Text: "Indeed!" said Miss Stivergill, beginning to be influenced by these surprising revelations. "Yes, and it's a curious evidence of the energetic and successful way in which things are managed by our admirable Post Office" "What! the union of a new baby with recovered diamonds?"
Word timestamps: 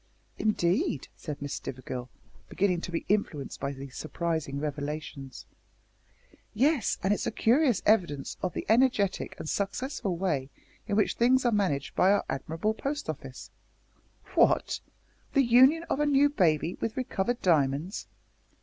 "Indeed!" 0.39 1.09
said 1.15 1.39
Miss 1.43 1.53
Stivergill, 1.53 2.09
beginning 2.49 2.81
to 2.81 2.91
be 2.91 3.05
influenced 3.07 3.59
by 3.59 3.71
these 3.71 3.95
surprising 3.95 4.57
revelations. 4.57 5.45
"Yes, 6.55 6.97
and 7.03 7.13
it's 7.13 7.27
a 7.27 7.31
curious 7.31 7.83
evidence 7.85 8.35
of 8.41 8.53
the 8.55 8.65
energetic 8.67 9.35
and 9.37 9.47
successful 9.47 10.17
way 10.17 10.49
in 10.87 10.95
which 10.95 11.13
things 11.17 11.45
are 11.45 11.51
managed 11.51 11.95
by 11.95 12.11
our 12.11 12.25
admirable 12.29 12.73
Post 12.73 13.11
Office" 13.11 13.51
"What! 14.33 14.79
the 15.35 15.43
union 15.43 15.83
of 15.83 15.99
a 15.99 16.07
new 16.07 16.29
baby 16.29 16.77
with 16.81 16.97
recovered 16.97 17.39
diamonds?" 17.43 18.07